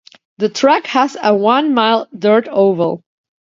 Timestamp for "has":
0.87-1.15